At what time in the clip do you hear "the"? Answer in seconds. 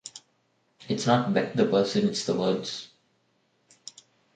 1.53-1.67, 2.25-2.33